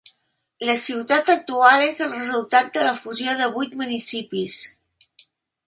[0.69, 4.59] La ciutat actual és el resultat de la fusió de vuit municipis.